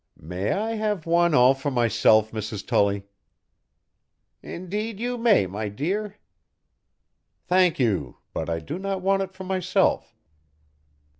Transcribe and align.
"May 0.17 0.51
I 0.51 0.71
have 0.77 1.05
one 1.05 1.35
all 1.35 1.53
for 1.53 1.69
myself, 1.69 2.31
Mrs. 2.31 2.65
Tully?" 2.65 3.03
"Indeed 4.41 4.99
you 4.99 5.15
may, 5.15 5.45
my 5.45 5.69
dear." 5.69 6.17
"Thank 7.45 7.77
you, 7.77 8.17
but 8.33 8.49
I 8.49 8.61
do 8.61 8.79
not 8.79 9.03
want 9.03 9.21
it 9.21 9.35
for 9.35 9.43
myself. 9.43 10.15